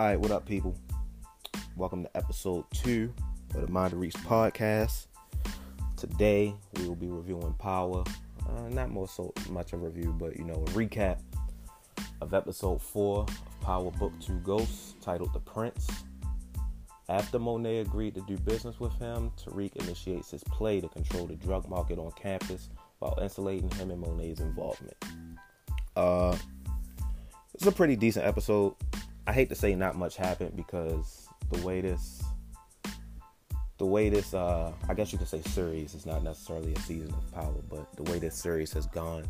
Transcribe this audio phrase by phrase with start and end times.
[0.00, 0.74] All right, what up, people?
[1.76, 3.12] Welcome to episode two
[3.54, 5.08] of the Mind to Reach podcast.
[5.98, 8.02] Today we will be reviewing Power.
[8.48, 11.18] Uh, not more so much a review, but you know, a recap
[12.22, 15.86] of episode four of Power Book Two Ghosts, titled "The Prince."
[17.10, 21.36] After Monet agreed to do business with him, Tariq initiates his play to control the
[21.36, 22.70] drug market on campus
[23.00, 24.96] while insulating him and Monet's involvement.
[25.94, 26.38] Uh,
[27.52, 28.74] it's a pretty decent episode.
[29.30, 32.20] I hate to say not much happened because the way this
[33.78, 37.14] the way this uh I guess you could say series is not necessarily a season
[37.14, 39.24] of power, but the way this series has gone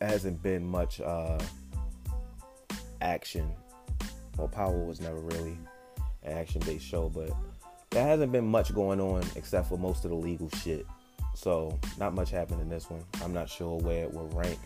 [0.00, 1.38] hasn't been much uh
[3.02, 3.52] action.
[4.38, 5.58] Well power was never really
[6.22, 7.30] an action based show, but
[7.90, 10.86] there hasn't been much going on except for most of the legal shit.
[11.34, 13.04] So not much happened in this one.
[13.22, 14.58] I'm not sure where it will rank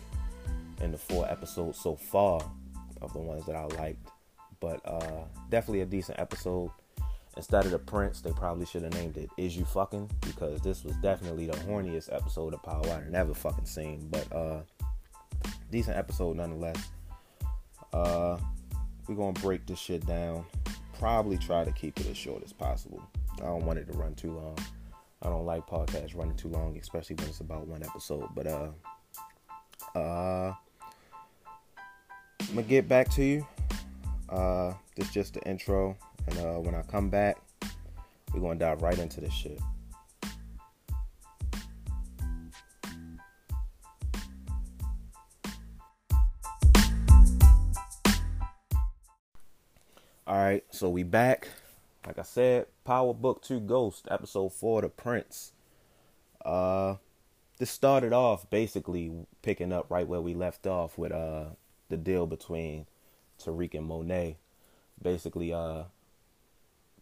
[0.79, 2.39] in the four episodes so far
[3.01, 4.09] of the ones that I liked.
[4.59, 6.71] But uh, definitely a decent episode.
[7.35, 10.83] Instead of the Prince, they probably should have named it "Is You Fucking" because this
[10.83, 14.07] was definitely the horniest episode of Power I've ever fucking seen.
[14.09, 14.61] But uh,
[15.71, 16.89] decent episode nonetheless.
[17.93, 18.37] Uh,
[19.07, 20.45] we're gonna break this shit down.
[20.97, 23.01] Probably try to keep it as short as possible.
[23.35, 24.57] I don't want it to run too long.
[25.21, 28.29] I don't like podcasts running too long, especially when it's about one episode.
[28.35, 28.69] But uh,
[29.97, 30.53] uh,
[32.41, 33.47] I'm gonna get back to you.
[34.29, 37.37] Uh, this is just the intro, and uh, when I come back,
[38.33, 39.59] we're gonna dive right into this shit.
[50.25, 51.47] All right, so we back.
[52.05, 55.53] Like I said, Power Book 2 Ghost, episode 4, The Prince.
[56.43, 56.95] Uh
[57.57, 61.45] this started off basically picking up right where we left off with uh
[61.89, 62.85] the deal between
[63.43, 64.37] Tariq and Monet.
[65.01, 65.83] Basically, uh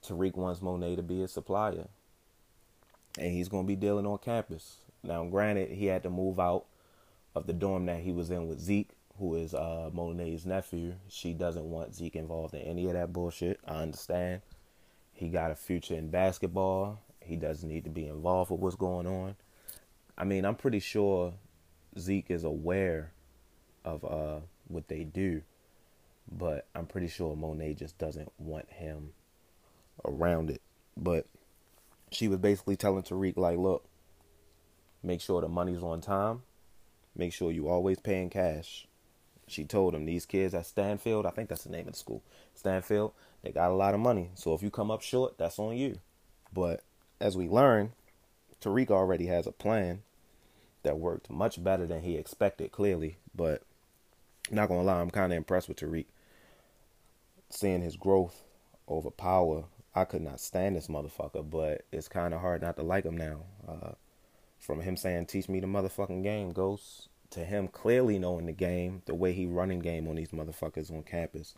[0.06, 1.88] Tariq wants Monet to be his supplier.
[3.18, 4.78] And he's gonna be dealing on campus.
[5.04, 6.66] Now granted he had to move out
[7.34, 10.96] of the dorm that he was in with Zeke, who is uh Monet's nephew.
[11.08, 13.60] She doesn't want Zeke involved in any of that bullshit.
[13.68, 14.42] I understand.
[15.14, 17.00] He got a future in basketball.
[17.22, 19.36] He doesn't need to be involved with what's going on.
[20.18, 21.34] I mean, I'm pretty sure
[21.98, 23.12] Zeke is aware
[23.84, 25.42] of uh, what they do,
[26.32, 29.14] but I'm pretty sure Monet just doesn't want him
[30.04, 30.62] around it.
[30.98, 31.28] But
[32.12, 33.86] she was basically telling Tariq, like, look,
[35.04, 36.44] make sure the money's on time.
[37.16, 38.88] Make sure you always paying cash.
[39.48, 42.24] She told him these kids at Stansfield, I think that's the name of the school,
[42.56, 44.32] Stansfield, they got a lot of money.
[44.34, 46.00] So if you come up short, that's on you.
[46.52, 46.82] But
[47.22, 47.92] as we learn,
[48.60, 50.02] Tariq already has a plan
[50.82, 53.18] that worked much better than he expected, clearly.
[53.36, 53.62] But
[54.52, 56.06] not gonna lie, I'm kind of impressed with Tariq.
[57.50, 58.44] Seeing his growth
[58.88, 62.84] over power, I could not stand this motherfucker, but it's kind of hard not to
[62.84, 63.42] like him now.
[63.68, 63.92] Uh,
[64.60, 69.02] from him saying, "Teach me the motherfucking game, Ghost," to him clearly knowing the game,
[69.06, 71.56] the way he running game on these motherfuckers on campus.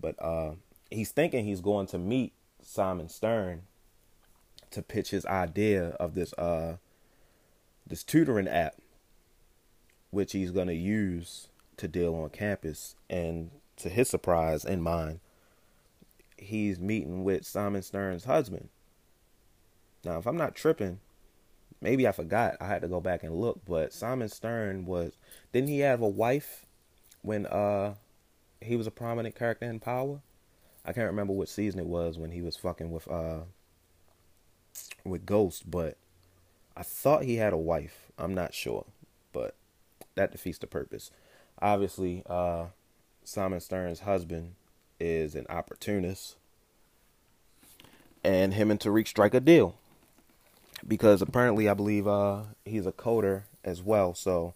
[0.00, 0.54] But uh,
[0.90, 3.62] he's thinking he's going to meet Simon Stern
[4.70, 6.76] to pitch his idea of this uh
[7.86, 8.76] this tutoring app
[10.10, 15.20] which he's to use to deal on campus and to his surprise and mine
[16.36, 18.68] he's meeting with Simon Stern's husband
[20.04, 21.00] now if I'm not tripping
[21.80, 25.12] maybe I forgot I had to go back and look but Simon Stern was
[25.52, 26.66] didn't he have a wife
[27.22, 27.94] when uh
[28.60, 30.20] he was a prominent character in Power
[30.84, 33.40] I can't remember what season it was when he was fucking with uh
[35.04, 35.96] with Ghost, but
[36.76, 38.10] I thought he had a wife.
[38.18, 38.86] I'm not sure,
[39.32, 39.54] but
[40.14, 41.10] that defeats the purpose.
[41.62, 42.66] Obviously, uh,
[43.22, 44.54] Simon Stern's husband
[44.98, 46.34] is an opportunist,
[48.24, 49.76] and him and Tariq strike a deal
[50.86, 54.12] because apparently, I believe uh, he's a coder as well.
[54.14, 54.54] So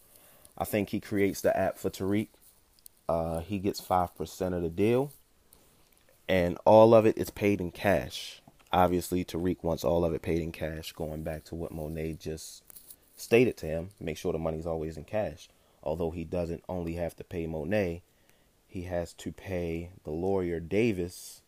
[0.58, 2.28] I think he creates the app for Tariq.
[3.08, 5.12] Uh, he gets five percent of the deal,
[6.28, 8.42] and all of it is paid in cash.
[8.72, 12.64] Obviously, Tariq wants all of it paid in cash, going back to what Monet just
[13.16, 13.90] stated to him.
[14.00, 15.48] Make sure the money's always in cash.
[15.86, 18.02] Although he doesn't only have to pay Monet,
[18.66, 21.42] he has to pay the lawyer Davis,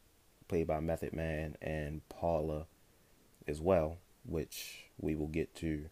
[0.47, 2.67] played by Method Man, and Paula
[3.49, 5.87] as well, which we will get to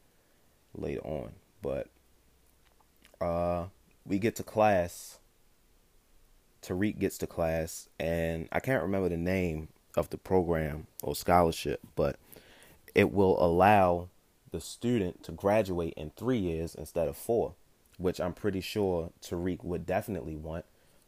[0.72, 1.32] later on.
[1.60, 1.88] But
[3.20, 3.66] uh,
[4.06, 5.18] we get to class.
[6.62, 11.80] Tariq gets to class, and I can't remember the name of the program or scholarship,
[11.96, 12.16] but
[12.94, 14.08] it will allow
[14.52, 17.54] the student to graduate in three years instead of four,
[17.96, 20.64] which I'm pretty sure Tariq would definitely want,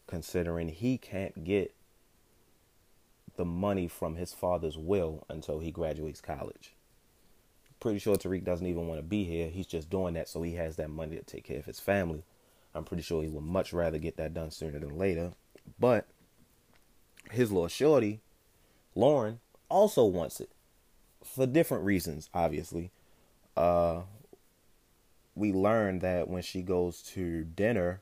[0.06, 1.75] considering he can't get
[3.37, 6.75] the money from his father's will until he graduates college.
[7.81, 9.49] Pretty sure Tariq doesn't even want to be here.
[9.49, 12.25] He's just doing that so he has that money to take care of his family.
[12.75, 15.32] I'm pretty sure he would much rather get that done sooner than later.
[15.79, 16.08] But
[17.31, 18.20] his little shorty,
[18.94, 20.50] Lauren, also wants it
[21.23, 22.90] for different reasons, obviously.
[23.56, 24.02] Uh,
[25.38, 28.00] we learn that when she goes to dinner,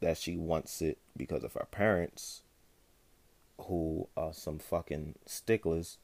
[0.00, 2.42] that she wants it because of her parents,
[3.66, 5.98] who are some fucking sticklers.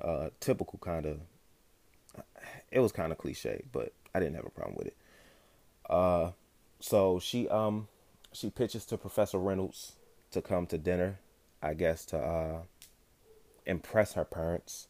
[0.00, 1.20] Uh, typical kind of.
[2.70, 4.96] It was kind of cliche, but I didn't have a problem with it.
[5.88, 6.30] Uh,
[6.80, 7.88] so she um
[8.32, 9.92] she pitches to Professor Reynolds
[10.30, 11.18] to come to dinner,
[11.62, 12.58] I guess to uh
[13.66, 14.88] impress her parents.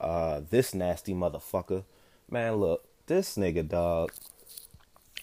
[0.00, 1.84] Uh, this nasty motherfucker,
[2.30, 4.12] man, look, this nigga dog.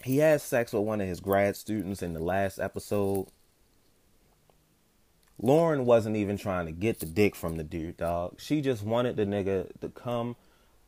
[0.03, 3.27] He had sex with one of his grad students in the last episode.
[5.41, 8.39] Lauren wasn't even trying to get the dick from the dude, dog.
[8.39, 10.35] She just wanted the nigga to come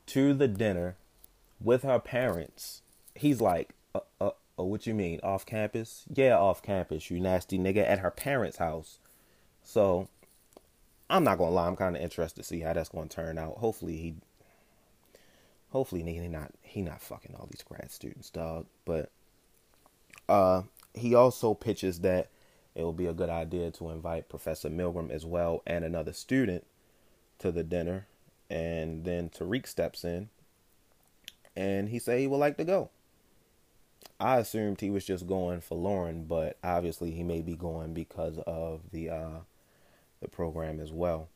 [0.07, 0.95] to the dinner
[1.59, 2.81] with her parents.
[3.15, 6.03] He's like, uh, uh, uh, what you mean, off campus?
[6.13, 8.99] Yeah, off campus, you nasty nigga, at her parents' house.
[9.63, 10.07] So,
[11.09, 13.57] I'm not gonna lie, I'm kind of interested to see how that's gonna turn out.
[13.57, 14.15] Hopefully he,
[15.73, 18.67] hopefully he not he not fucking all these grad students, dog.
[18.85, 19.09] But,
[20.29, 20.61] uh,
[20.93, 22.29] he also pitches that
[22.75, 26.65] it will be a good idea to invite Professor Milgram as well and another student
[27.39, 28.05] to the dinner.
[28.51, 30.29] And then Tariq steps in
[31.55, 32.91] and he said he would like to go.
[34.19, 38.37] I assumed he was just going for Lauren, but obviously he may be going because
[38.45, 39.39] of the uh,
[40.21, 41.29] the program as well.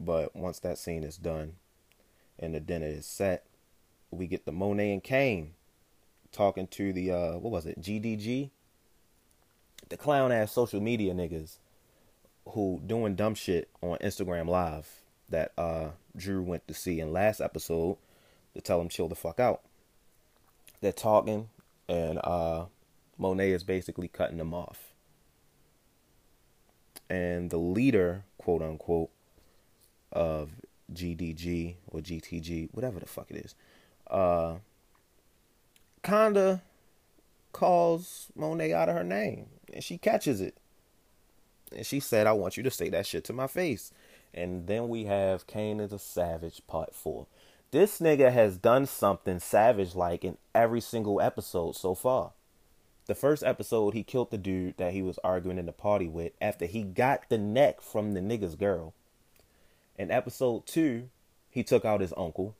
[0.00, 1.54] But once that scene is done
[2.38, 3.46] and the dinner is set,
[4.10, 5.54] we get the Monet and Cane
[6.32, 8.50] talking to the uh, what was it GDG
[9.88, 11.58] the clown ass social media niggas
[12.50, 14.88] who doing dumb shit on Instagram Live
[15.28, 17.96] that uh, Dru went to see in last episode
[18.54, 19.62] to tell him chill the fuck out.
[20.80, 21.48] They're talking,
[21.88, 22.66] and uh,
[23.18, 24.92] Monet is basically cutting them off.
[27.08, 29.10] And the leader, quote unquote,
[30.12, 30.50] of
[30.92, 33.54] GDG or GTG, whatever the fuck it is,
[34.08, 34.56] uh,
[36.02, 36.62] kinda
[37.52, 40.56] calls Monet out of her name and she catches it.
[41.74, 43.92] And she said, I want you to say that shit to my face.
[44.32, 47.26] And then we have Cane is a Savage Part 4.
[47.72, 52.32] This nigga has done something savage like in every single episode so far.
[53.06, 56.32] The first episode, he killed the dude that he was arguing in the party with
[56.40, 58.94] after he got the neck from the nigga's girl.
[59.98, 61.08] In episode two,
[61.50, 62.54] he took out his uncle.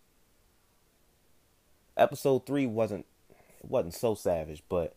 [1.97, 3.07] Episode three wasn't
[3.63, 4.95] wasn't so savage, but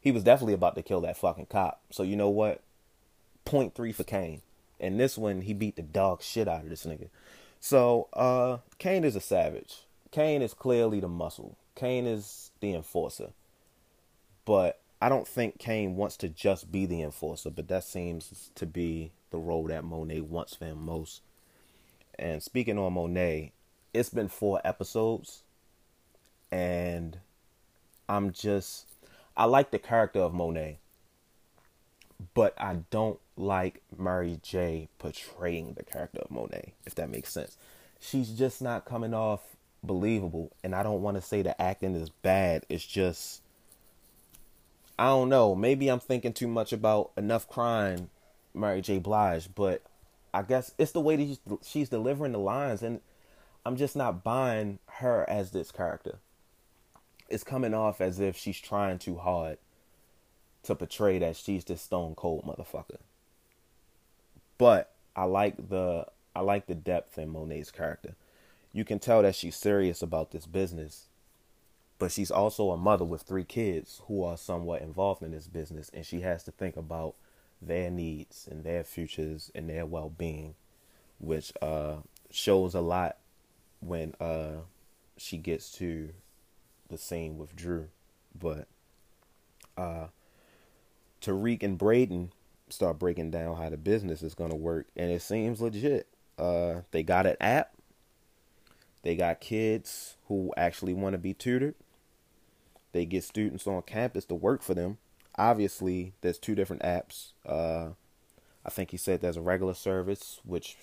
[0.00, 1.80] he was definitely about to kill that fucking cop.
[1.90, 2.62] So you know what?
[3.44, 4.42] Point three for Cane.
[4.78, 7.08] And this one, he beat the dog shit out of this nigga.
[7.60, 9.82] So uh Cane is a savage.
[10.10, 11.56] Cane is clearly the muscle.
[11.74, 13.30] Cane is the enforcer.
[14.44, 18.66] But I don't think Cane wants to just be the enforcer, but that seems to
[18.66, 21.22] be the role that Monet wants for him most.
[22.18, 23.52] And speaking on Monet,
[23.94, 25.42] it's been four episodes,
[26.52, 27.18] and
[28.08, 28.86] I'm just
[29.36, 30.78] I like the character of Monet,
[32.34, 37.56] but I don't like Mary J portraying the character of Monet, if that makes sense.
[37.98, 39.40] She's just not coming off
[39.82, 42.66] believable, and I don't want to say the acting is bad.
[42.68, 43.40] It's just
[45.00, 45.56] I don't know.
[45.56, 48.10] Maybe I'm thinking too much about enough crying,
[48.54, 49.00] Mary J.
[49.00, 49.82] Blige, but
[50.32, 53.00] I guess it's the way that she's, she's delivering the lines, and
[53.66, 56.18] I'm just not buying her as this character
[57.30, 59.56] it's coming off as if she's trying too hard
[60.64, 62.98] to portray that she's this stone cold motherfucker.
[64.58, 68.14] But I like the I like the depth in Monet's character.
[68.72, 71.06] You can tell that she's serious about this business,
[72.00, 75.88] but she's also a mother with three kids who are somewhat involved in this business,
[75.94, 77.14] and she has to think about
[77.62, 80.56] their needs and their futures and their well being,
[81.20, 81.98] which uh,
[82.32, 83.18] shows a lot
[83.78, 84.62] when uh,
[85.16, 86.10] she gets to
[86.90, 87.88] the scene with Dru.
[88.38, 88.66] But
[89.76, 90.08] uh
[91.22, 92.30] Tariq and Brayden
[92.68, 96.06] start breaking down how the business is gonna work and it seems legit.
[96.38, 97.72] Uh they got an app.
[99.02, 101.74] They got kids who actually want to be tutored.
[102.92, 104.98] They get students on campus to work for them.
[105.36, 107.32] Obviously, there's two different apps.
[107.46, 107.90] Uh,
[108.64, 110.76] I think he said there's a regular service, which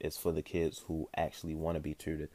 [0.00, 2.30] is for the kids who actually want to be tutored.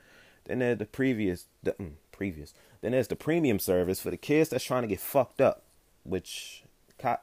[0.46, 2.54] Then there's the previous, the, mm, previous.
[2.82, 5.64] Then there's the premium service for the kids that's trying to get fucked up,
[6.04, 6.64] which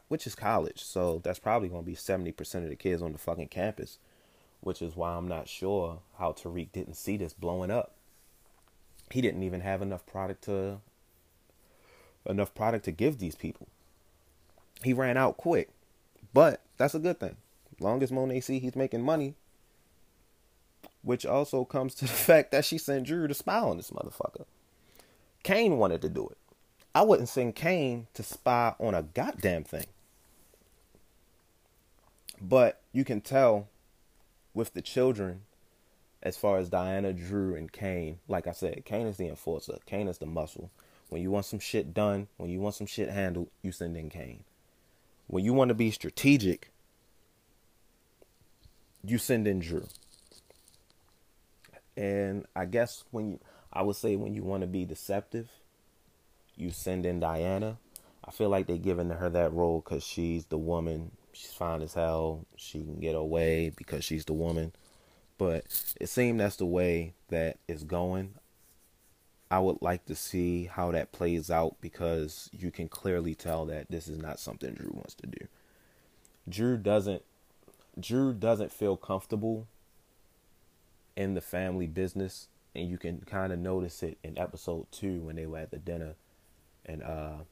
[0.07, 0.85] which is college.
[0.85, 3.99] So that's probably going to be 70% of the kids on the fucking campus
[4.65, 7.93] which is why I'm not sure how Tariq didn't see this blowing up.
[9.11, 10.79] He didn't even have enough product to
[12.27, 13.69] enough product to give these people.
[14.83, 15.71] He ran out quick.
[16.33, 17.37] But that's a good thing.
[17.81, 19.35] Long as Monet see he's making money,
[21.03, 24.45] which also comes to the fact that she sent Dru to spy on this motherfucker.
[25.43, 26.39] Cane wanted to do it.
[26.95, 29.87] I wouldn't send Cane to spy on a goddamn thing.
[32.41, 33.69] But you can tell
[34.55, 35.43] with the children,
[36.23, 39.79] as far as Diana, Dru, and Cane, like I said, Cane is the enforcer.
[39.87, 40.71] Cane is the muscle.
[41.09, 44.11] When you want some shit done, when you want some shit handled, you send in
[44.11, 44.45] Cane.
[45.27, 46.71] When you want to be strategic,
[49.05, 49.87] you send in Dru.
[51.97, 53.41] And I guess when you,
[53.73, 55.49] I would say when you want to be deceptive,
[56.57, 57.79] you send in Diana.
[58.25, 61.13] I feel like they're giving her that role because she's the woman.
[61.33, 62.47] She's fine as hell.
[62.57, 64.73] She can get away because she's the woman.
[65.37, 65.65] But
[66.01, 68.35] it seems that's the way that it's going.
[69.55, 73.89] I would like to see how that plays out because you can clearly tell that
[73.89, 75.47] this is not something Dru wants to do.
[76.49, 77.23] Dru doesn't
[77.97, 79.69] Dru doesn't feel comfortable
[81.15, 85.37] in the family business and you can kind of notice it in episode 2 when
[85.37, 86.17] they were at the dinner
[86.85, 87.45] and uh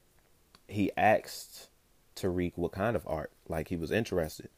[0.67, 1.69] he asked
[2.17, 4.49] Tariq what kind of art like he was interested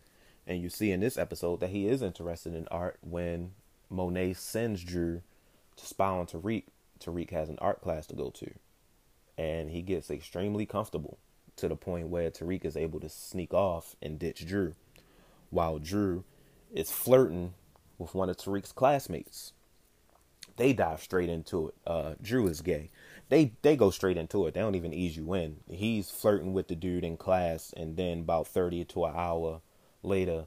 [0.47, 3.51] and you see in this episode that he is interested in art when
[3.91, 5.21] Monet sends Dru
[5.75, 6.63] to spy on Tariq
[6.99, 8.51] Tariq has an art class to go to.
[9.37, 11.17] And he gets extremely comfortable
[11.57, 14.75] to the point where Tariq is able to sneak off and ditch Dru,
[15.49, 16.23] while Dru
[16.73, 17.53] is flirting
[17.97, 19.53] with one of Tariq's classmates.
[20.57, 21.75] They dive straight into it.
[21.85, 22.89] Uh, Dru is gay.
[23.27, 24.53] They they go straight into it.
[24.53, 25.57] They don't even ease you in.
[25.69, 29.61] He's flirting with the dude in class, and then about thirty to an hour
[30.03, 30.45] later,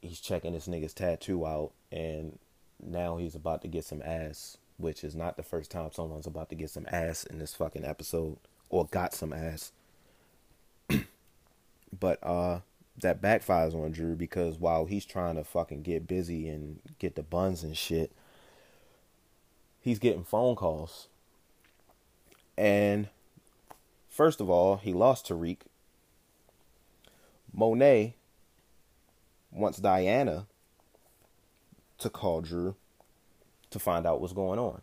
[0.00, 2.38] he's checking this nigga's tattoo out, and
[2.82, 6.48] now he's about to get some ass which is not the first time someone's about
[6.50, 8.36] to get some ass in this fucking episode
[8.68, 9.72] or got some ass.
[11.98, 12.60] but uh
[12.98, 17.22] that backfires on Dru because while he's trying to fucking get busy and get the
[17.22, 18.12] buns and shit,
[19.80, 21.08] he's getting phone calls.
[22.56, 23.08] And
[24.08, 25.58] first of all, he lost Tariq.
[27.52, 28.14] Monet
[29.50, 30.46] wants Diana
[31.98, 32.76] to call Dru
[33.76, 34.82] to find out what's going on.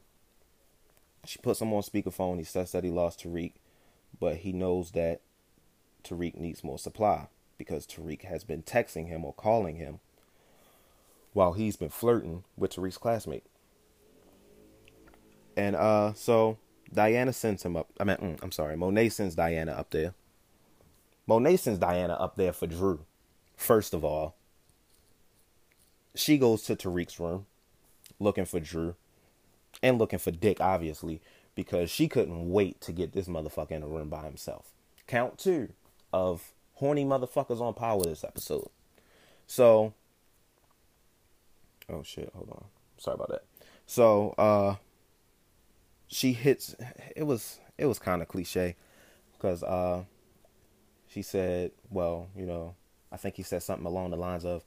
[1.25, 2.37] She puts him on speakerphone.
[2.37, 3.53] He says that he lost Tariq,
[4.19, 5.21] but he knows that
[6.03, 9.99] Tariq needs more supply because Tariq has been texting him or calling him
[11.33, 13.45] while he's been flirting with Tariq's classmate.
[15.55, 16.57] And uh, so
[16.91, 17.89] Diana sends him up.
[17.99, 18.75] I mean, mm, I'm sorry.
[18.75, 20.13] Monet sends Diana up there.
[21.25, 23.05] Monet sends Diana up there for Dru.
[23.55, 24.35] First of all,
[26.15, 27.45] she goes to Tariq's room
[28.23, 28.95] looking for Dru
[29.81, 31.21] and looking for Dick, obviously,
[31.55, 34.71] because she couldn't wait to get this motherfucker in the room by himself.
[35.07, 35.69] Count two
[36.11, 38.69] of horny motherfuckers on power this episode.
[39.45, 39.93] So,
[41.89, 42.65] oh shit, hold on.
[42.97, 43.43] Sorry about that.
[43.85, 44.75] So, uh,
[46.07, 46.75] she hits.
[47.15, 48.75] It was it was kind of cliche
[49.33, 50.03] because uh,
[51.07, 52.75] she said, well, you know,
[53.11, 54.63] I think he said something along the lines of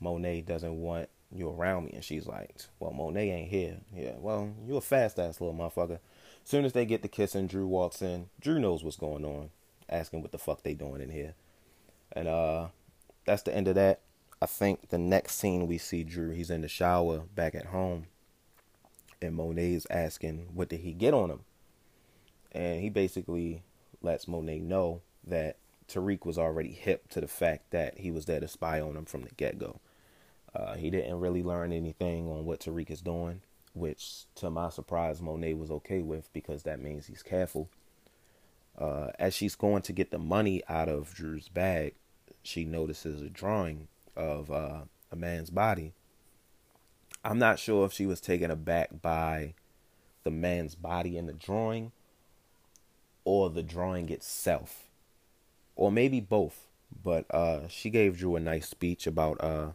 [0.00, 1.92] Monet doesn't want you around me.
[1.94, 3.78] And she's like, well, Monet ain't here.
[3.94, 5.98] Yeah, well, you a fast ass little motherfucker.
[6.44, 8.28] Soon as they get to kissing, Dru walks in.
[8.40, 9.50] Dru knows what's going on,
[9.88, 11.34] asking what the fuck they doing in here.
[12.12, 12.68] And uh,
[13.24, 14.00] that's the end of that.
[14.42, 18.06] I think the next scene we see Dru, he's in the shower back at home.
[19.22, 21.40] And Monet's asking, what did he get on him?
[22.52, 23.62] And he basically
[24.02, 25.56] lets Monet know that
[25.88, 29.06] Tariq was already hip to the fact that he was there to spy on him
[29.06, 29.80] from the get go.
[30.54, 33.40] Uh, he didn't really learn anything on what Tariq is doing,
[33.72, 37.68] which to my surprise, Monet was okay with because that means he's careful.
[38.78, 41.94] Uh, as she's going to get the money out of Dru's bag,
[42.42, 45.92] she notices a drawing of uh, a man's body.
[47.24, 49.54] I'm not sure if she was taken aback by
[50.24, 51.92] the man's body in the drawing
[53.24, 54.84] or the drawing itself,
[55.74, 56.66] or maybe both.
[57.02, 59.70] But uh, she gave Dru a nice speech about uh,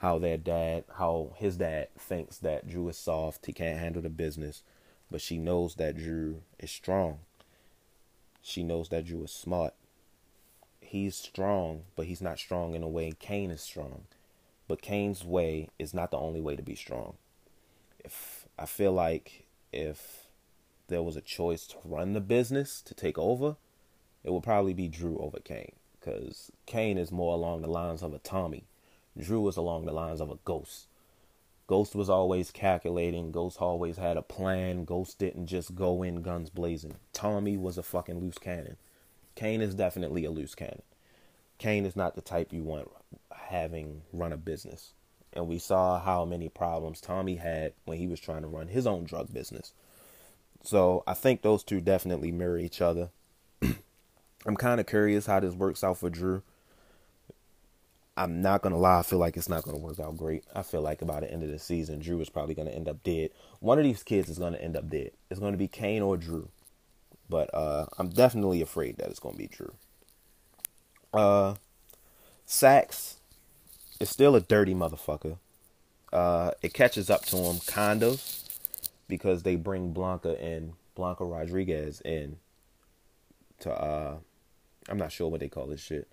[0.00, 4.08] how their dad, how his dad thinks that Dru is soft, he can't handle the
[4.08, 4.62] business,
[5.10, 7.18] but she knows that Dru is strong.
[8.40, 9.74] She knows that Dru is smart.
[10.80, 14.04] He's strong, but he's not strong in a way Cane is strong.
[14.66, 17.14] But Cane's way is not the only way to be strong.
[18.02, 20.28] If I feel like if
[20.88, 23.56] there was a choice to run the business, to take over,
[24.24, 25.72] it would probably be Dru over Cane.
[25.98, 28.64] Because Cane is more along the lines of a Tommy
[29.18, 30.86] Dru was along the lines of a ghost.
[31.66, 33.30] Ghost was always calculating.
[33.30, 34.84] Ghost always had a plan.
[34.84, 36.96] Ghost didn't just go in guns blazing.
[37.12, 38.76] Tommy was a fucking loose cannon.
[39.36, 40.82] Cane is definitely a loose cannon.
[41.58, 42.88] Cane is not the type you want
[43.32, 44.94] having run a business.
[45.32, 48.86] And we saw how many problems Tommy had when he was trying to run his
[48.86, 49.72] own drug business.
[50.62, 53.10] So I think those two definitely mirror each other.
[54.46, 56.42] I'm kind of curious how this works out for Dru.
[58.20, 60.44] I'm not gonna lie, I feel like it's not gonna work out great.
[60.54, 63.02] I feel like by the end of the season, Dru is probably gonna end up
[63.02, 63.30] dead.
[63.60, 65.12] One of these kids is gonna end up dead.
[65.30, 66.50] It's gonna be Cane or Dru.
[67.30, 69.72] But uh, I'm definitely afraid that it's gonna be Dru.
[71.14, 71.54] Uh,
[72.44, 73.20] Saxe
[74.00, 75.38] is still a dirty motherfucker.
[76.12, 78.22] Uh, it catches up to him kind of
[79.08, 82.36] because they bring Blanca and Blanca Rodriguez in
[83.60, 84.18] to uh
[84.90, 86.06] I'm not sure what they call this shit.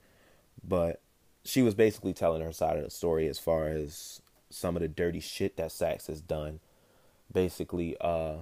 [0.64, 1.02] But
[1.48, 4.88] she was basically telling her side of the story as far as some of the
[4.90, 6.60] dirty shit that Saxe has done.
[7.32, 8.40] Basically, uh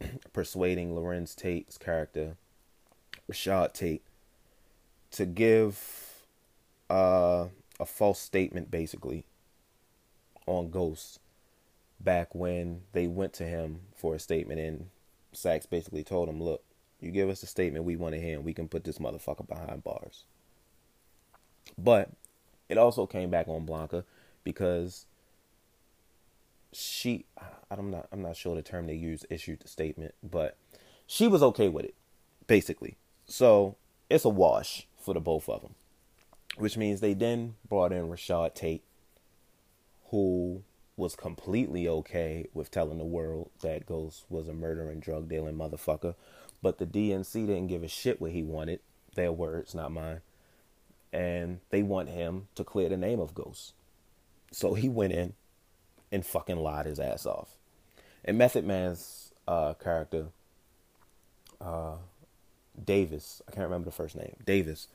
[0.32, 2.36] persuading Larenz Tate's character,
[3.30, 4.02] Rashad Tate,
[5.12, 6.24] to give
[6.90, 7.46] uh
[7.78, 9.24] a false statement basically
[10.46, 11.20] on Ghost
[12.00, 14.88] back when they went to him for a statement and
[15.32, 16.64] Saxe basically told him, Look,
[17.00, 19.46] you give us a statement we want to hear and we can put this motherfucker
[19.46, 20.24] behind bars.
[21.76, 22.10] But
[22.68, 24.04] it also came back on Blanca
[24.44, 25.06] because
[26.72, 27.24] she
[27.70, 30.56] I'm not I'm not sure the term they used issued the statement, but
[31.06, 31.94] she was okay with it,
[32.46, 32.96] basically.
[33.26, 33.76] So
[34.10, 35.74] it's a wash for the both of them.
[36.56, 38.82] Which means they then brought in Rashad Tate,
[40.10, 40.62] who
[40.96, 46.14] was completely okay with telling the world that Ghost was a murdering, drug dealing motherfucker.
[46.60, 48.80] But the DNC didn't give a shit what he wanted.
[49.14, 50.20] Their words, not mine.
[51.12, 53.72] And they want him to clear the name of Ghost.
[54.50, 55.34] So he went in
[56.12, 57.56] and fucking lied his ass off.
[58.24, 60.26] And Method Man's uh, character,
[61.60, 61.96] uh,
[62.82, 64.88] Davis, I can't remember the first name, Davis,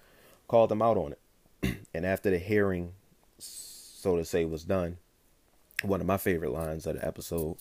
[0.47, 1.77] called him out on it.
[1.93, 2.93] and after the hearing,
[3.37, 4.97] so to say, was done,
[5.81, 7.57] one of my favorite lines of the episode.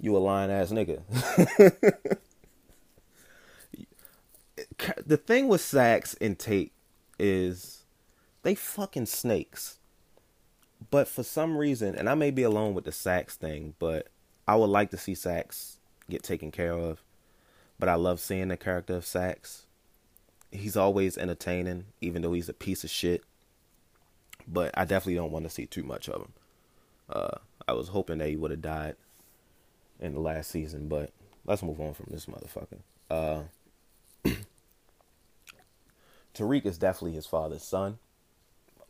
[0.00, 1.02] You a lying ass nigga.
[5.06, 6.72] the thing with Saxe and Tate
[7.18, 7.83] is
[8.44, 9.78] they fucking snakes.
[10.90, 14.08] But for some reason, and I may be alone with the Saxe thing, but
[14.46, 15.78] I would like to see Saxe
[16.08, 17.02] get taken care of.
[17.78, 19.66] But I love seeing the character of Saxe.
[20.52, 23.24] He's always entertaining, even though he's a piece of shit.
[24.46, 26.32] But I definitely don't want to see too much of him.
[27.08, 28.96] Uh, I was hoping that he would have died
[29.98, 31.10] in the last season, but
[31.46, 32.80] let's move on from this motherfucker.
[33.10, 33.44] Uh,
[36.34, 37.98] Tariq is definitely his father's son.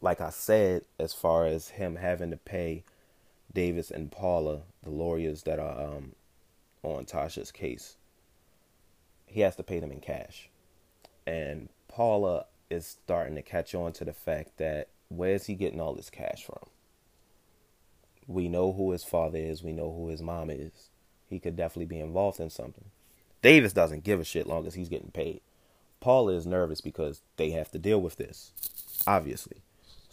[0.05, 2.85] Like I said, as far as him having to pay
[3.55, 6.12] Davis and Paula, the lawyers that are um,
[6.83, 7.97] on Tasha's case,
[9.25, 10.51] he has to pay them in cash.
[11.27, 15.95] And Paula is starting to catch on to the fact that where's he getting all
[15.95, 16.69] this cash from?
[18.27, 19.62] We know who his father is.
[19.62, 20.90] We know who his mom is.
[21.31, 22.90] He could definitely be involved in something.
[23.40, 25.40] Davis doesn't give a shit long as he's getting paid.
[26.01, 28.53] Paula is nervous because they have to deal with this,
[29.07, 29.63] obviously.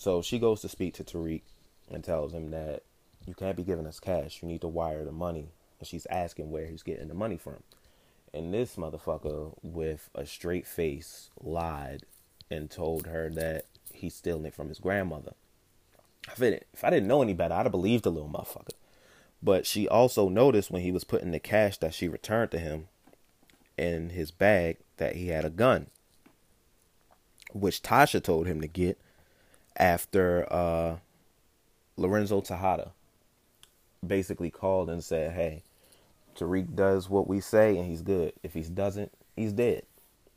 [0.01, 1.43] So she goes to speak to Tariq
[1.91, 2.81] and tells him that
[3.27, 4.41] you can't be giving us cash.
[4.41, 5.49] You need to wire the money.
[5.77, 7.57] And she's asking where he's getting the money from.
[8.33, 12.07] And this motherfucker, with a straight face, lied
[12.49, 15.33] and told her that he's stealing it from his grandmother.
[16.31, 18.73] If, it, if I didn't know any better, I'd have believed the little motherfucker.
[19.43, 22.87] But she also noticed when he was putting the cash that she returned to him
[23.77, 25.91] in his bag that he had a gun,
[27.53, 28.99] which Tasha told him to get
[29.77, 30.97] after uh,
[31.97, 32.91] Lorenzo Tejada
[34.05, 35.63] basically called and said, "Hey,
[36.35, 38.33] Tariq does what we say and he's good.
[38.43, 39.83] If he doesn't, he's dead."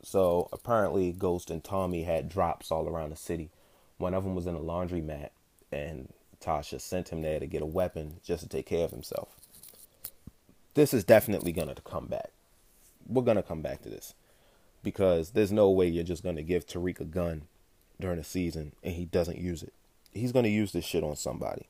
[0.01, 3.49] So apparently, Ghost and Tommy had drops all around the city.
[3.97, 5.29] One of them was in a laundromat,
[5.71, 9.29] and Tasha sent him there to get a weapon just to take care of himself.
[10.75, 12.31] This is definitely going to come back.
[13.07, 14.13] We're going to come back to this
[14.83, 17.43] because there's no way you're just going to give Tariq a gun
[17.99, 19.73] during the season and he doesn't use it.
[20.11, 21.67] He's going to use this shit on somebody.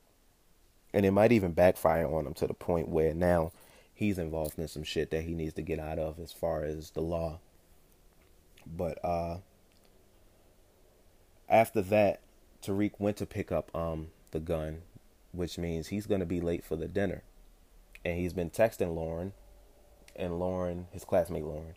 [0.92, 3.52] And it might even backfire on him to the point where now
[3.92, 6.90] he's involved in some shit that he needs to get out of as far as
[6.90, 7.40] the law.
[8.66, 9.38] But uh
[11.48, 12.20] after that,
[12.62, 14.82] Tariq went to pick up um the gun,
[15.32, 17.22] which means he's gonna be late for the dinner.
[18.04, 19.32] And he's been texting Lauren
[20.14, 21.74] and Lauren, his classmate Lauren.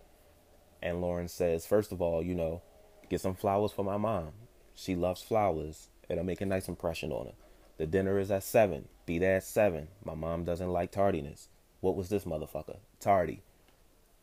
[0.82, 2.62] And Lauren says, first of all, you know,
[3.10, 4.32] get some flowers for my mom.
[4.76, 5.90] She loves flowers.
[6.08, 7.34] It'll make a nice impression on her.
[7.78, 8.88] The dinner is at seven.
[9.06, 9.88] Be there at seven.
[10.04, 11.48] My mom doesn't like tardiness.
[11.82, 12.78] What was this motherfucker?
[13.00, 13.42] Tardy.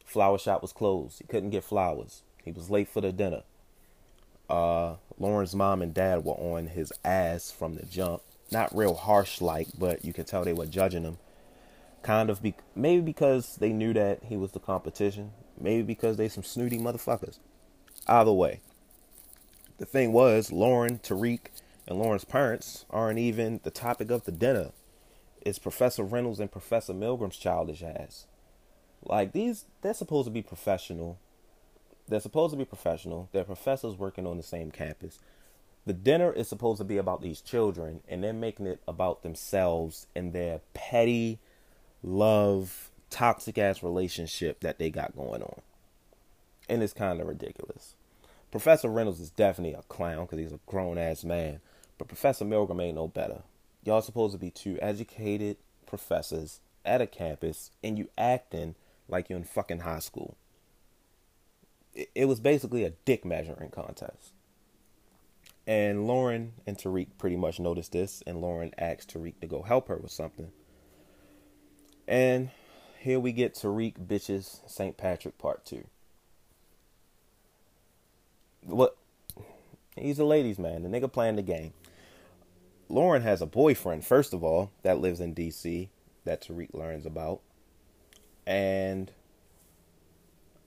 [0.04, 1.18] Flower shop was closed.
[1.18, 2.22] He couldn't get flowers.
[2.44, 3.42] He was late for the dinner.
[4.48, 8.22] Uh, Lauren's mom and dad were on his ass from the jump.
[8.52, 11.18] Not real harsh like, but you could tell they were judging him.
[12.02, 15.32] Kind of, be- maybe because they knew that he was the competition.
[15.60, 17.38] Maybe because they some snooty motherfuckers.
[18.06, 18.60] Either way,
[19.78, 21.40] the thing was, Lauren, Tariq,
[21.86, 24.70] and Lauren's parents aren't even the topic of the dinner.
[25.40, 28.26] It's Professor Reynolds and Professor Milgram's childish ass.
[29.04, 31.18] Like these, they're supposed to be professional.
[32.08, 33.28] They're supposed to be professional.
[33.32, 35.20] They're professors working on the same campus.
[35.84, 40.08] The dinner is supposed to be about these children, and they're making it about themselves
[40.16, 41.38] and their petty
[42.02, 45.60] love, toxic ass relationship that they got going on.
[46.68, 47.94] And it's kind of ridiculous.
[48.50, 51.60] Professor Reynolds is definitely a clown because he's a grown ass man,
[51.98, 53.42] but Professor Milgram ain't no better.
[53.84, 55.56] Y'all supposed to be two educated
[55.86, 58.74] professors at a campus, and you acting
[59.08, 60.36] like you're in fucking high school.
[61.94, 64.32] It, it was basically a dick measuring contest.
[65.66, 69.88] And Lauren and Tariq pretty much noticed this, and Lauren asked Tariq to go help
[69.88, 70.52] her with something.
[72.06, 72.50] And
[73.00, 74.96] here we get Tariq bitches St.
[74.96, 75.84] Patrick Part 2.
[78.66, 78.96] What?
[79.96, 80.82] He's a ladies' man.
[80.82, 81.72] The nigga playing the game.
[82.88, 85.88] Lauren has a boyfriend, first of all, that lives in D.C.
[86.24, 87.40] that Tariq learns about.
[88.46, 89.10] And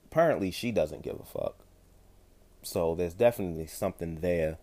[0.06, 1.56] apparently she doesn't give a fuck.
[2.62, 4.58] So there's definitely something there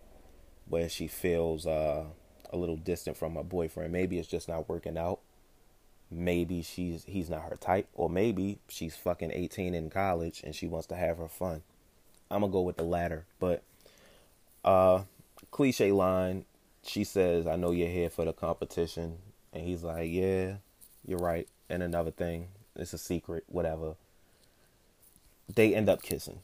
[0.68, 2.04] where she feels uh,
[2.52, 3.92] a little distant from her boyfriend.
[3.92, 5.20] Maybe it's just not working out.
[6.10, 10.66] Maybe she's he's not her type, or maybe she's fucking 18 in college and she
[10.66, 11.62] wants to have her fun.
[12.30, 13.62] I'm gonna go with the latter, but
[14.64, 15.02] uh,
[15.50, 16.44] cliche line.
[16.82, 19.18] She says, "I know you're here for the competition,"
[19.52, 20.56] and he's like, "Yeah,
[21.06, 23.94] you're right." And another thing, it's a secret, whatever.
[25.54, 26.40] They end up kissing,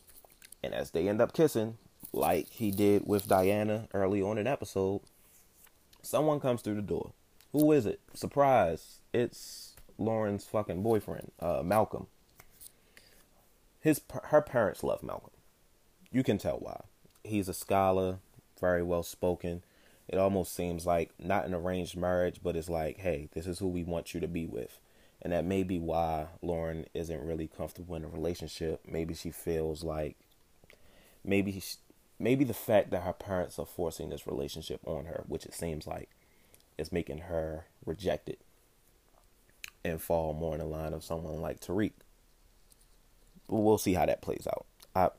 [0.62, 1.78] and as they end up kissing,
[2.12, 5.02] like he did with Diana early on in episode,
[6.02, 7.12] someone comes through the door.
[7.52, 8.00] Who is it?
[8.14, 8.98] Surprise!
[9.12, 12.06] It's Lauren's fucking boyfriend, uh, Malcolm.
[13.80, 15.33] His her parents love Malcolm.
[16.14, 16.80] You can tell why.
[17.24, 18.18] He's a scholar,
[18.60, 19.64] very well spoken.
[20.06, 23.66] It almost seems like not an arranged marriage, but it's like, hey, this is who
[23.66, 24.78] we want you to be with.
[25.20, 28.82] And that may be why Lauren isn't really comfortable in a relationship.
[28.86, 30.14] Maybe she feels like
[31.24, 31.60] maybe
[32.20, 35.84] maybe the fact that her parents are forcing this relationship on her, which it seems
[35.84, 36.10] like,
[36.78, 38.40] is making her reject it
[39.84, 41.92] and fall more in the line of someone like Tariq.
[43.48, 44.64] But we'll see how that plays out.
[44.94, 45.10] I,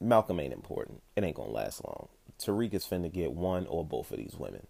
[0.00, 1.02] Malcolm ain't important.
[1.16, 2.08] It ain't gonna last long.
[2.38, 4.66] Tariq is finna get one or both of these women.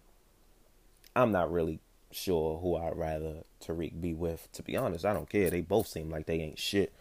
[1.15, 1.79] I'm not really
[2.11, 4.51] sure who I'd rather Tariq be with.
[4.53, 5.49] To be honest, I don't care.
[5.49, 6.93] They both seem like they ain't shit.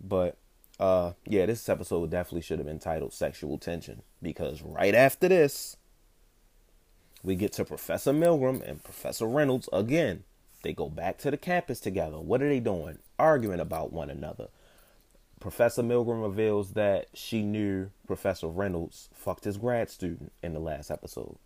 [0.00, 0.36] But
[0.78, 4.02] uh yeah, this episode definitely should have been titled Sexual Tension.
[4.22, 5.76] Because right after this,
[7.22, 10.24] we get to Professor Milgram and Professor Reynolds again.
[10.62, 12.20] They go back to the campus together.
[12.20, 12.98] What are they doing?
[13.18, 14.48] Arguing about one another.
[15.40, 20.90] Professor Milgram reveals that she knew Professor Reynolds fucked his grad student in the last
[20.90, 21.36] episode.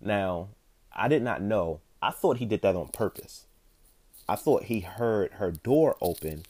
[0.00, 0.50] Now,
[0.92, 1.80] I did not know.
[2.00, 3.46] I thought he did that on purpose.
[4.28, 6.44] I thought he heard her door open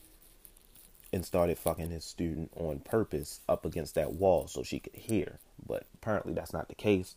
[1.11, 5.39] and started fucking his student on purpose up against that wall so she could hear.
[5.65, 7.15] But apparently that's not the case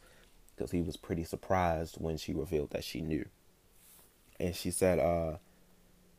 [0.56, 3.26] because he was pretty surprised when she revealed that she knew.
[4.40, 5.36] And she said, uh,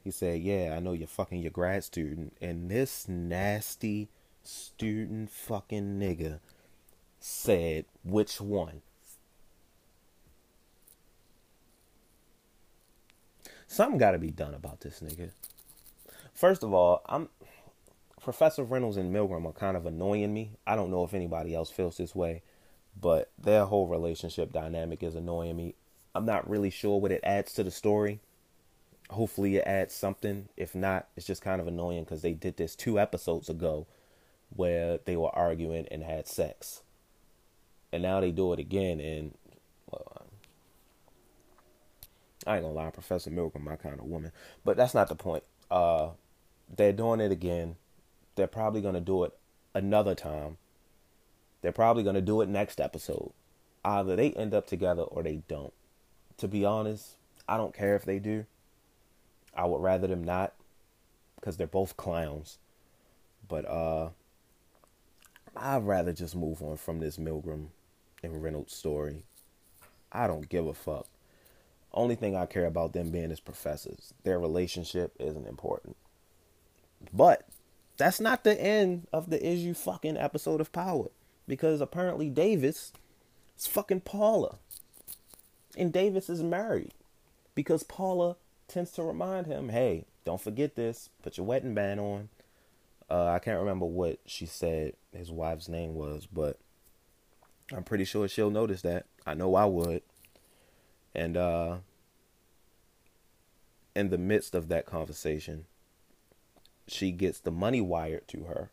[0.03, 2.35] he said, Yeah, I know you're fucking your grad student.
[2.41, 4.09] And this nasty
[4.43, 6.39] student fucking nigga
[7.19, 8.81] said, Which one?
[13.67, 15.31] Something got to be done about this nigga.
[16.33, 17.29] First of all, I'm
[18.21, 20.51] Professor Reynolds and Milgram are kind of annoying me.
[20.67, 22.41] I don't know if anybody else feels this way,
[22.99, 25.75] but their whole relationship dynamic is annoying me.
[26.15, 28.19] I'm not really sure what it adds to the story
[29.13, 30.49] hopefully it adds something.
[30.57, 33.87] If not, it's just kind of annoying because they did this two episodes ago
[34.55, 36.83] where they were arguing and had sex.
[37.91, 39.35] And now they do it again and
[39.89, 40.25] well,
[42.45, 44.31] I ain't gonna lie, Professor Milgram, my kind of woman.
[44.65, 45.43] But that's not the point.
[45.71, 46.09] Uh
[46.75, 47.75] they're doing it again.
[48.35, 49.37] They're probably gonna do it
[49.73, 50.57] another time.
[51.61, 53.31] They're probably gonna do it next episode.
[53.85, 55.73] Either they end up together or they don't.
[56.37, 57.15] To be honest,
[57.47, 58.45] I don't care if they do.
[59.55, 60.53] I would rather them not
[61.35, 62.57] because they're both clowns.
[63.47, 64.09] But uh
[65.55, 67.67] I'd rather just move on from this Milgram
[68.23, 69.23] and Reynolds story.
[70.11, 71.07] I don't give a fuck.
[71.93, 74.13] Only thing I care about them being is professors.
[74.23, 75.95] Their relationship isn't important.
[77.13, 77.47] But
[77.97, 81.09] that's not the end of the is you fucking episode of Power.
[81.47, 82.93] Because apparently Davis
[83.57, 84.57] is fucking Paula.
[85.77, 86.93] And Davis is married.
[87.53, 88.37] Because Paula
[88.67, 91.09] tends to remind him, hey, don't forget this.
[91.21, 92.29] Put your wedding band on.
[93.09, 96.57] Uh, I can't remember what she said his wife's name was, but
[97.71, 99.05] I'm pretty sure she'll notice that.
[99.25, 100.01] I know I would.
[101.13, 101.77] And uh,
[103.95, 105.65] in the midst of that conversation,
[106.87, 108.71] she gets the money wired to her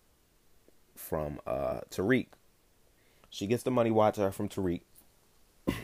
[0.95, 2.29] from uh, Tariq.
[3.29, 4.83] She gets the money wired to her from Tariq.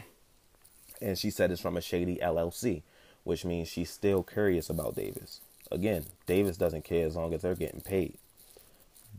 [1.00, 2.82] and she said it's from a shady LLC,
[3.26, 5.40] which means she's still curious about Davis.
[5.72, 8.18] Again, Davis doesn't care as long as they're getting paid.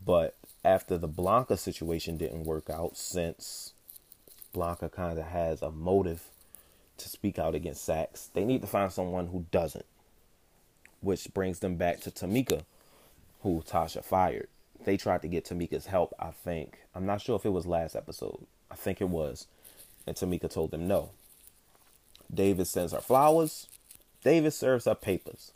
[0.06, 3.74] But after the Blanca situation didn't work out, since
[4.54, 6.24] Blanca kind of has a motive
[7.00, 9.86] to speak out against Saxe, they need to find someone who doesn't.
[11.02, 12.64] Which brings them back to Tameika,
[13.42, 14.48] who Tasha fired.
[14.86, 16.78] They tried to get Tameika's help, I think.
[16.96, 18.48] I'm not sure if it was last episode.
[18.72, 19.48] I think it was.
[20.08, 21.10] And Tameika told them no.
[22.34, 23.68] Davis sends her flowers.
[24.24, 25.52] Davis serves her papers.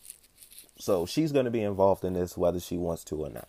[0.77, 3.47] So she's going to be involved in this whether she wants to or not.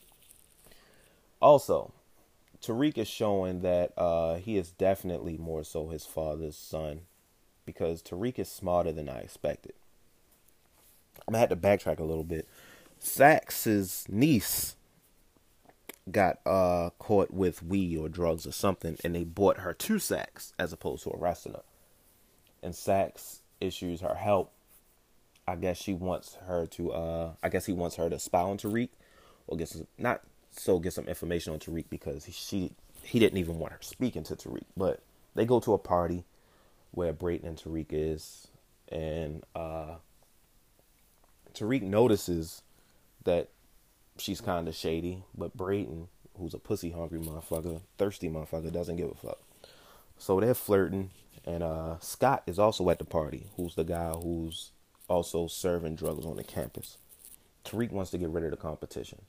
[1.41, 1.93] Also,
[2.63, 7.01] Tariq is showing that uh, he is definitely more so his father's son
[7.67, 9.73] because Tariq is smarter than I expected.
[11.27, 12.49] I'm gonna have to backtrack a little bit.
[12.99, 14.77] Saxe's niece
[16.11, 20.53] got uh, caught with weed or drugs or something, and they bought her to Saxe
[20.59, 21.63] as opposed to arresting her.
[22.63, 24.53] And Saxe issues her help.
[25.47, 26.93] I guess she wants her to.
[26.93, 28.91] Uh, I guess he wants her to spy on Tariq,
[29.47, 33.39] or get some, not so get some information on Tariq because he, she he didn't
[33.39, 34.65] even want her speaking to Tariq.
[34.77, 35.03] But
[35.35, 36.25] they go to a party
[36.93, 38.49] where Brayden and Tariq is,
[38.89, 39.97] and uh,
[41.55, 42.63] Tariq notices
[43.25, 43.49] that
[44.19, 46.07] she's kind of shady, but Brayden,
[46.39, 49.39] who's a pussy hungry motherfucker, thirsty motherfucker, doesn't give a fuck.
[50.19, 51.11] So they're flirting,
[51.45, 54.71] and uh, Scott is also at the party, who's the guy who's
[55.13, 56.97] also serving drugs on the campus.
[57.65, 59.23] Tariq wants to get rid of the competition.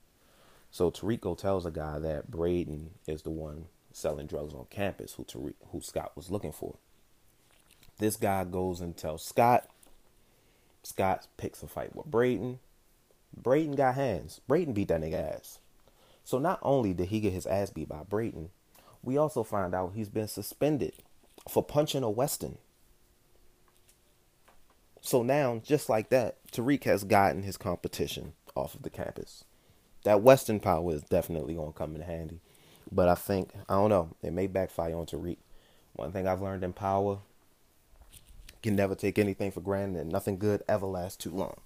[0.71, 5.25] So Tariq tells a guy that Brayden is the one selling drugs on campus who
[5.25, 6.77] Tariq, who Scott was looking for.
[7.99, 9.69] This guy goes and tells Scott.
[10.81, 12.57] Scott picks a fight with Brayden.
[13.39, 14.41] Brayden got hands.
[14.49, 15.59] Brayden beat that nigga ass.
[16.23, 18.49] So not only did he get his ass beat by Brayden,
[19.03, 20.93] we also find out he's been suspended
[21.49, 22.57] for punching a Weston.
[25.05, 29.43] So now, just like that, Tariq has gotten his competition off of the campus.
[30.05, 32.39] That Weston power is definitely gonna come in handy.
[32.89, 35.37] But I think I don't know, it may backfire on Tariq.
[35.91, 37.19] One thing I've learned in power
[38.63, 41.59] can never take anything for granted and nothing good ever lasts too long.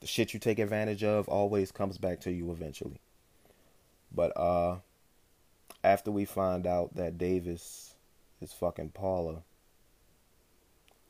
[0.00, 3.00] The shit you take advantage of always comes back to you eventually.
[4.14, 4.76] But uh
[5.82, 7.94] after we find out that Davis
[8.42, 9.44] is fucking Paula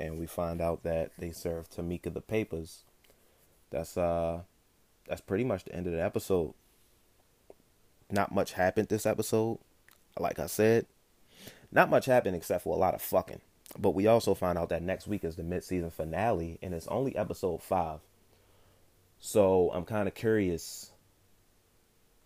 [0.00, 2.84] and we find out that they served Tameika the papers,
[3.70, 4.40] that's uh
[5.06, 6.54] that's pretty much the end of the episode.
[8.10, 9.58] Not much happened this episode.
[10.18, 10.86] Like I said,
[11.70, 13.40] not much happened except for a lot of fucking.
[13.78, 17.14] But we also find out that next week is the mid-season finale, and it's only
[17.14, 18.00] episode five.
[19.20, 20.90] So I'm kind of curious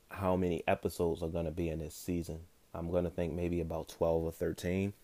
[0.08, 2.40] how many episodes are going to be in this season.
[2.72, 4.94] I'm going to think maybe about 12 or 13.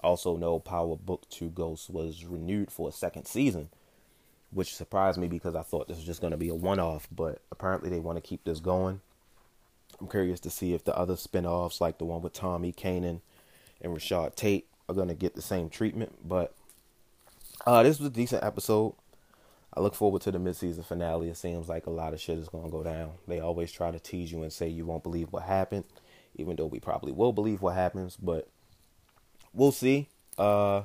[0.00, 3.70] Also, know Power Book 2 Ghost was renewed for a second season,
[4.50, 7.08] which surprised me because I thought this was just going to be a one off,
[7.10, 9.00] but apparently they want to keep this going.
[10.00, 13.20] I'm curious to see if the other spin offs, like the one with Tommy Kanan
[13.80, 16.28] and Rashad Tate, are going to get the same treatment.
[16.28, 16.54] But
[17.66, 18.94] uh, this was a decent episode.
[19.74, 21.28] I look forward to the mid-season finale.
[21.28, 23.12] It seems like a lot of shit is going to go down.
[23.28, 25.84] They always try to tease you and say you won't believe what happened,
[26.36, 28.16] even though we probably will believe what happens.
[28.16, 28.48] But
[29.56, 30.08] we'll see.
[30.38, 30.82] Uh,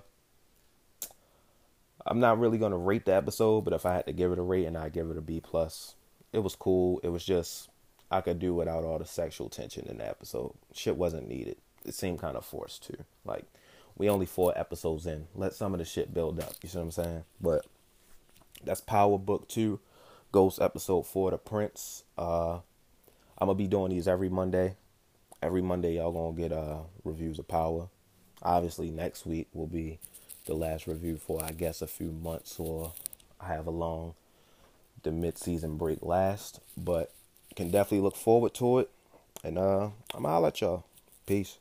[2.05, 4.41] I'm not really to rate the episode, but if I had to give it a
[4.41, 5.95] rating, I'd give it a B plus.
[6.33, 6.99] It was cool.
[7.03, 7.69] It was just
[8.09, 10.53] I could do without all the sexual tension in the episode.
[10.73, 11.57] Shit wasn't needed.
[11.85, 13.03] It seemed kind of forced too.
[13.25, 13.45] Like
[13.97, 15.27] we only four episodes in.
[15.35, 16.53] Let some of the shit build up.
[16.63, 17.23] You see what I'm saying?
[17.39, 17.65] But
[18.63, 19.79] that's Power Book Two,
[20.31, 22.03] Ghost Episode Four, The Prince.
[22.17, 22.59] Uh,
[23.37, 24.75] I'm gonna be doing these every Monday.
[25.43, 27.89] Every Monday, y'all gonna get uh reviews of Power.
[28.41, 29.99] Obviously, next week will be
[30.45, 32.93] the last review for I guess a few months or
[33.39, 34.15] however long
[35.03, 36.59] the mid-season break lasts.
[36.77, 37.11] But
[37.55, 38.89] can definitely look forward to it.
[39.43, 40.85] And uh, I'm gonna at y'all.
[41.25, 41.57] Peace.